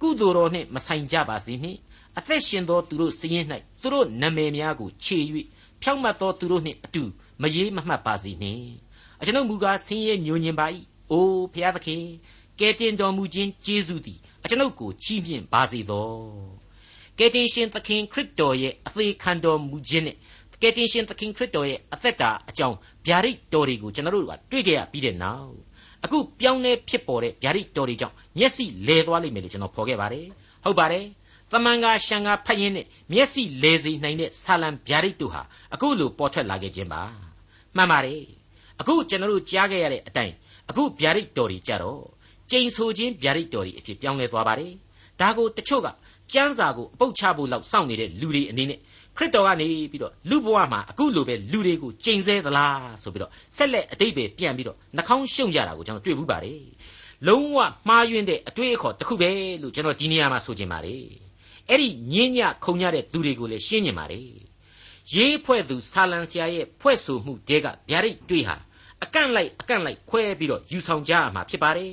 [0.00, 1.78] ကုသိုလ်တော်နှင့်မဆိုင်ကြပါစေနှင့်
[2.18, 3.46] အသက်ရှင်သောသူတို့စည်ရင်၌
[3.82, 5.18] သူတို့နာမည်များကိုခြေ၍
[5.82, 7.02] ဖြောင့်မတ်သောသူတို့နှင့်အတူ
[7.42, 8.66] မရေးမမှတ်ပါစေနှင့်
[9.20, 10.66] အကျွန်ုပ်မူကားဆင်းရဲညှို့ညင်ပါ၏
[11.10, 12.02] အိုဖျားသခင်
[12.58, 16.10] ကဲတင်တော်မူခြင်းကျေးဇူးသည်အကျွန်ုပ်ကိုချီးမြှင့်ပါစေသော
[17.18, 20.16] ကယ်တင်ရှင်သခင်ခရစ်တော်ရဲ့အသေးခံတော်မူခြင်းနဲ့
[20.62, 25.54] ကယ်တင်ရှင်သခင်ခရစ်တော်ရဲ့အသက်တာအကြောင်းဗျာဒိတ်တော်တွေကိုကျွန်တော်တို့ကတွေ့ကြရပြီးတဲ့နောက်
[26.04, 30.26] အခုပြောင်းလဲဖြစ်ပေါ်တဲ့ဗျာဒိတ်တော်တွေကြောင့်မျက်စိလဲသွားလိမ့်မယ်လို့ကျွန်တော်ဖော်ခဲ့ပါတယ်
[30.64, 31.06] ဟုတ်ပါတယ်
[31.52, 35.42] သမန်ကရှန်ကဖတ်ရင်းနဲ့မျက်စိလဲစေနိုင်တဲ့ဆာလံဗျာဒိတ်တို့ဟာ
[35.74, 37.02] အခုလိုပေါ်ထွက်လာခဲ့ခြင်းပါ
[37.76, 38.22] မှန်ပါတယ်
[38.80, 40.34] အခုကျွန်တော်တို့ကြားခဲ့ရတဲ့အတိုင်း
[40.70, 42.02] အခုဗျာဒိတ်တော်တွေကြတော့
[42.50, 44.72] ကျိန်ဆိုခြင်းဗျာဒိတ်တော်တွေအဖြစ်ပြောင်းလဲသွားပါတယ်
[45.20, 45.88] ဒါကိုတချို့က
[46.32, 48.78] ကျမ်းစာကိုအပုတ်ချဖို့လောက်စောင့်နေတဲ့လူတွေအနေနဲ့
[49.16, 56.62] ခရစ်တော်ကနေပြီးတော့လူဘဝမှာအခုလိုပဲလူတွေကိုကျိန်ဆဲသလားဆိုပြီးတော့ဆက်လက်အတိတ်ပဲပြန်ပြီးတော့နှာခေါင်းရှုံကြတာကိုကျွန်တော်တွေ့ဘူးပါတယ်
[57.28, 59.30] လုံးဝမှားယွင်းတဲ့အတွေ့အခေါ်တစ်ခုပဲ
[59.62, 61.02] လို့ကျွန်တော်ဒီနေရာမှာဆိုချင်ပါတယ်
[61.68, 64.26] အဲ့ဒီညင်းညခုံညတဲ့သူတွေကိုလည်းရှင်းညင်ပါတယ်
[65.14, 68.56] ရေးဖွဲ့သူဆာလံဆရာရဲ့ဖွဲ့ဆိုမှုတဲကဗျာဒိတ်တွေ့ဟာ
[69.04, 71.90] အကန့်လိုက်အကန့်လိုက်ခွဲပြီးတော့ယူဆောင်ကြရမှာဖြစ်ပါတယ်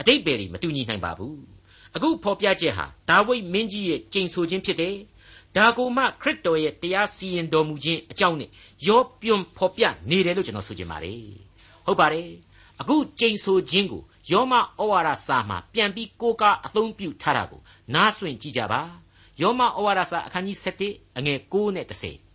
[0.00, 1.38] အတိတ်ပဲတွေမတူညီနိုင်ပါဘူး
[1.96, 4.96] အခုဖော်ပြချက်ဟာဒါဝိဒ်မင်းကြီးရဲ့ကျိန်ဆိုခြင်းဖြစ်တယ်
[5.56, 8.50] ဒါကိုမှခရစ်တော်ရဲ့တရားစီရင်တော်မူခြင်းအကြောင်းနဲ့
[8.86, 11.22] ရောပြွန်ဖော်ပြနေတယ်လို့ကျွန်တော်ဆိုချင်ပါတယ်
[11.86, 12.28] ဟုတ်ပါတယ်
[12.80, 17.60] အခုကျိန်ဆိုခြင်းကိုယောမဩဝါဒစာမှာပြန်ပြီးကိုးကားအသုံးပြုထားတာကို
[17.94, 18.82] နားဆွင့်ကြည့်ကြပါ
[19.40, 21.86] ယောမဩဝါဒစာအခန်းကြီး7အငယ်9နဲ့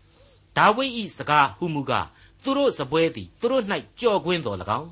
[0.05, 2.07] 10ဒါဝိဒ်ဤစကားဟုမူကား
[2.43, 3.63] သူတို့စပွဲသည်သူတို့၌
[3.99, 4.89] ကြော်ကွင်းတော်၎င်း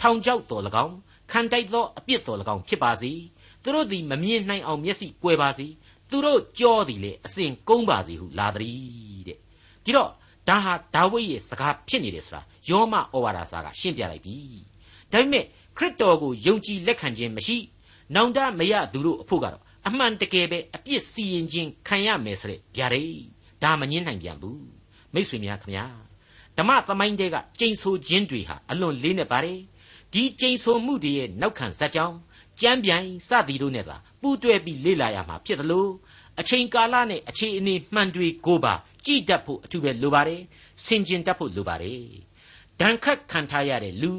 [0.00, 0.94] ထောင်ချောက်တော်၎င်း
[1.30, 3.12] ခံတိုက်သောအပြစ်တော်၎င်းဖြစ်ပါစေ
[3.62, 5.66] သူတို့သည်မမြင်နိုင်အောင်မျက်စိကွယ်ပါစေ
[6.10, 9.38] သူတို့ကြောသည်လေအစဉ်ကုန်းပါစေဟုလာသည်တဲ့
[9.84, 10.10] ဒီတော့
[10.48, 14.36] ဒါဟာဒါဝိဒ်ရဲ့စကားဖြစ်နေတယ်ဆိုတာယောမဩဝါဒစာကရှင်းပြလိုက်ပြီ
[15.12, 15.44] ဒါပေမဲ့
[15.76, 17.56] ခရစ်တော်ကိုယုံကြည်လက်ခံခြင်းမရှိ
[18.14, 23.18] နောင်တမရသူတို့အဖို့ကတော့အမှန်တကယ်ပဲအပြစ်စီရင်ခြင်းခံရမယ်ဆိုတဲ့ဗျာဒိတ်
[23.62, 24.68] ဒါမငင်းနိုင်ပြန်ဘူး
[25.14, 25.86] မိတ်ဆွေများခင်ဗျာ
[26.56, 29.60] ဓမ္မသမိုင်းတဲကကျိန်ဆိုခြင်းတွေဟာအလွန်လေးနဲ့ပါတယ်
[30.12, 32.16] ဒီကျိန်ဆိုမှုတွေရဲ့နောက်ခံဇာတ်ကြောင်း
[32.60, 35.90] ကြမ်းပြိုင်စသည်တို့နဲ့သာပူးတွဲပြီးလေ့လာရမှာဖြစ်တယ်လို့
[36.40, 38.74] အချိန်ကာလနဲ့အခြေအနေမှန်တွေကိုပါ
[39.06, 40.40] ကြည့်တတ်ဖို့အထူးပဲလိုပါတယ်
[40.84, 42.02] ဆင်ခြင်တတ်ဖို့လိုပါတယ်
[42.80, 44.12] ဒဏ်ခတ်ခံထားရတဲ့လူ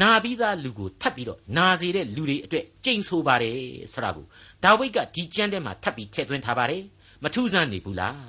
[0.00, 3.58] နာပြီးသားလူကိုထပ်ပြီးတော့နာစေတဲ့လူတွေအတွက်ကြိမ်ဆိုပါတယ်
[3.92, 4.18] ဆရာက
[4.64, 6.82] ဒါဝိဒ်ကဒီကျမ်းထဲမှာထပ်ပြီးထည့်သွင်းထားပါတယ်
[7.22, 8.22] မထူးဆန်းနေဘူးလား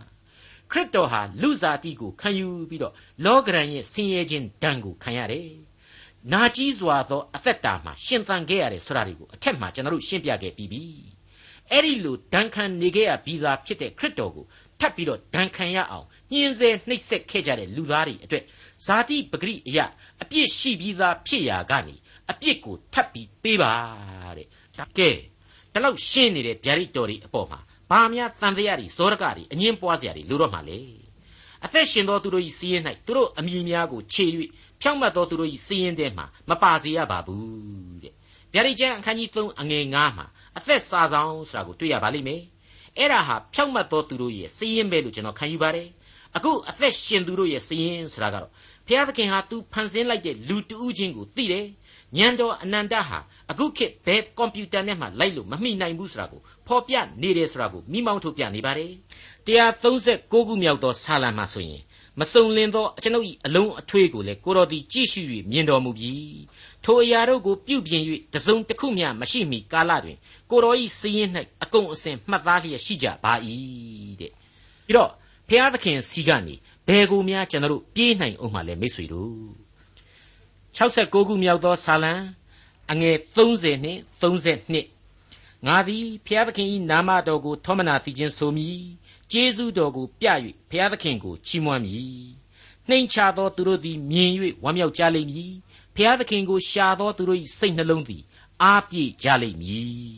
[0.72, 2.94] ခရစ်တော်ဟာလူစားတိကိုခံယူပြီးတော့
[3.26, 5.48] လောကရန်ရဲ့ဆင်းရဲခြင်းဒဏ်ကိုခံရတယ်
[6.34, 10.84] နာကြီးစွာသောအသက်တာမှာရှင်သန်ခဲ့ရတယ်ဆိုတာတွေကိုအထက်မှာကျွန်တော်တို့ရှင်းပြခဲ့ပြီးပြီ
[11.72, 14.46] အဲ့ဒီလိုဒဏ်ခံနေခဲ့ရပြီးသားဖြစ်တဲ့ခရစ်တော်ကို
[14.80, 18.44] ထပ်ပြီးတော့ဒဏ်ခံရအောင်ညှင်းဆဲနှိပ်စက်ခဲ့ကြတဲ့လူသားတွေအတွက်
[18.86, 19.80] ဇာတိပဂရိအယ
[20.22, 21.96] အပြစ်ရှိပြီးသားဖြစ်ရာကနေ
[22.32, 23.74] အပြစ်ကိုထပ်ပြီးပေးပါ
[24.38, 24.48] တဲ့
[24.98, 25.10] ကဲ
[25.74, 27.60] ဒီလောက်ရှင်းနေတဲ့ဗျာဒိတ်တော်တွေအပေါ်မှာ
[27.92, 30.80] ဘာများတန်တရားတွေဇောရကတွေအငင်းပွားစရာတွေလိုတော့မှလေ
[31.66, 34.26] အသက်ရှင်သောသူတို့၏စီးရင်၌သူတို့အမိများကိုခြေ၍
[34.82, 38.14] ဖြောင့်မတ်သောသူတို့၏စီးရင်ထဲမှာမပါစေရပါဘူးတဲ့
[38.54, 40.26] ဗျာဒိတ်ကျမ်းအခန်းကြီး3အငယ်9မှာ
[40.58, 42.42] အသက်စာဆောင်ဆိုတာကိုတွေ့ရပါလိမ့်မယ်
[42.98, 45.88] အဲ့ဒါဟာဖြောင့်မတ်သောသူတို့ရဲ့စီးရင်ပဲလို့ကျွန်တော်ခံယူပါတယ်
[46.36, 48.52] အခုအသက်ရှင်သူတို့ရဲ့စီးရင်ဆိုတာကတော့
[48.88, 51.66] ဘုရားသခင်ဟာသူဖန်ဆင်းလိုက်တဲ့လူတဦးချင်းကိုသိတယ်
[52.18, 53.20] ညံတော်အနန္တဟာ
[53.52, 58.92] အခုခေတ်ဘယ်ကွန်ပျူတာနဲ့မှလိုက်လို့မမိနိုင်ဘူးဆိုတာကိုဖော်ပြနေတယ်ဆိုတာကိုမိမောင်းထုတ်ပြနေပါတယ်
[59.48, 61.82] 136ခုမြောက်သောဆာလံမှာဆိုရင်
[62.20, 66.14] မစုံလင်သောအကျွန်ုပ်၏အလုံးအထွေးကိုလည်းကိုတော်သည်ကြည့်ရှု၍မြင်တော်မူပြီ
[66.84, 68.04] ထိုအရာတို့ကိုပြုပြင်၍
[68.34, 70.18] တစုံတစ်ခုမျှမရှိမီကာလတွင်
[70.50, 71.30] ကိုတော်ဤစည်ရင်၌
[71.64, 73.34] အကုန်အစင်မှတ်သားလျက်ရှိကြပါ၏
[74.20, 74.32] တဲ့
[74.88, 75.12] ပြီးတော့
[75.50, 76.56] ဖျားသခင်စီကနေ
[76.88, 79.34] ဘယ်ကိုများကျွန်တော်တို့ပြေးနိုင်အောင်မှလဲမိတ်ဆွေတို့
[80.78, 82.14] 69ခုမြောက်သောဆာလံ
[82.92, 88.80] အငယ်30နှင့်32ငါသည်ဖျားသခင်၏နာမတော်ကိုထောမနာသိခြင်းဆိုမည်
[89.32, 90.28] ကျေးဇူးတော်ကိုပြ၍
[90.70, 92.24] ဖျားသခင်ကိုချီးမွမ်းမည်
[92.90, 94.32] နှိမ်ချသောသူတို့သည်မြင်၍
[94.64, 95.52] ဝမ်းမြောက်ကြလိမ့်မည်
[95.96, 98.24] ဖျားသခင်ကိုရှာသောသူတို့၏စိတ်နှလုံးသည်
[98.64, 100.10] အားပြည့်ကြလိမ့်မည်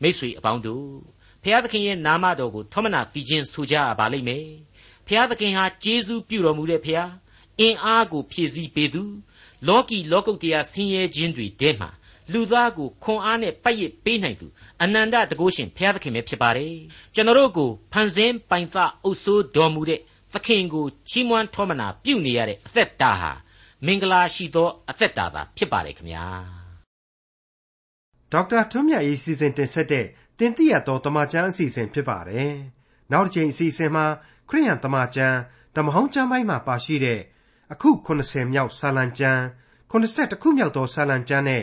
[0.00, 0.90] မိတ်ဆွေအပေါင်းတို့
[1.42, 4.46] ဖျားသခင်ရဲ့နာမတော်ကိုထောမနာသိခြင်းဆိုကြပါလိမ့်မယ်
[5.06, 7.10] ဖျားသခင်ဟာကျေးဇူးပြုတော်မူတဲ့ဖျား
[7.60, 9.02] အင်အားကိုဖြည့်ဆည်းပေးသူ
[9.68, 11.90] လောကီလောကုတ်တရားဆင်းရဲခြင်းတွေထဲမှာ
[12.32, 14.46] လူသားကိုခွန်အားနဲ့ပတ်ရစ်ပေးနိုင်သူ
[14.82, 16.74] အနန္တတကုရှင်ဘုရားသခင်ပဲဖြစ်ပါတယ်
[17.14, 20.00] ကျွန်တော်တို့ကိုဖန်ဆင်းပိုင်သအုပ်ဆိုးတော်မူတဲ့
[20.34, 23.32] သခင်ကိုချီးမွမ်းထောမနာပြုနေရတဲ့အသက်တာဟာ
[23.86, 26.26] မင်္ဂလာရှိသောအသက်တာသာဖြစ်ပါတယ်ခင်ဗျာ
[28.32, 30.06] ဒေါက်တာထွန်းမြတ်ရေးစီစဉ်တင်ဆက်တဲ့
[30.38, 32.54] တင်ပြရတော်တမချန်းအစီအစဉ်ဖြစ်ပါတယ်
[33.12, 34.06] နောက်တစ်ချိန်အစီအစဉ်မှာ
[34.48, 35.36] ခရိယန်တမချန်း
[35.76, 37.20] ဓမ္မဟောင်းကျမ်းပိုင်းမှာပါရှိတဲ့
[37.72, 39.40] အခု80မြောက်ဆာလံကျမ်း
[39.90, 41.62] 82ခုမြောက်သောဆာလံကျမ်းနဲ့